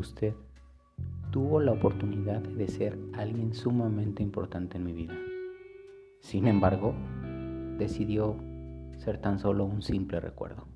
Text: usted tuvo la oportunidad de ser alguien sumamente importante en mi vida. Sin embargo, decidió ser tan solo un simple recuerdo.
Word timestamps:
usted 0.00 0.34
tuvo 1.30 1.60
la 1.60 1.72
oportunidad 1.72 2.40
de 2.40 2.66
ser 2.66 2.98
alguien 3.12 3.54
sumamente 3.54 4.22
importante 4.22 4.78
en 4.78 4.84
mi 4.84 4.92
vida. 4.92 5.14
Sin 6.20 6.48
embargo, 6.48 6.94
decidió 7.78 8.36
ser 8.98 9.18
tan 9.18 9.38
solo 9.38 9.64
un 9.64 9.82
simple 9.82 10.20
recuerdo. 10.20 10.66